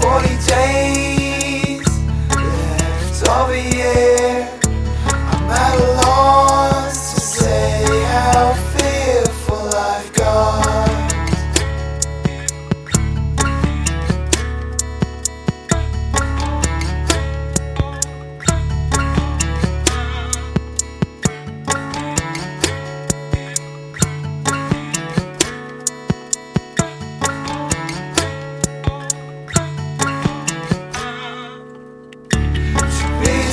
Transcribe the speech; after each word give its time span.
for 0.00 0.26
you. 0.26 0.33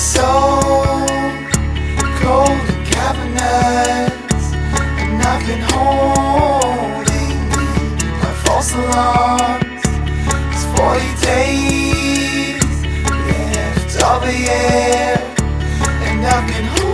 It's 0.00 0.16
in 2.70 2.84
cabinets, 2.84 4.46
and 5.02 5.20
I've 5.20 5.44
been 5.44 5.64
holding 5.72 7.38
my 8.22 8.32
false 8.44 8.72
alarms. 8.74 9.82
It's 10.54 10.66
40 10.78 11.02
days 11.26 12.62
left 13.26 13.92
of 14.04 14.22
year, 14.32 15.18
and 16.06 16.24
I've 16.24 16.46
been 16.46 16.87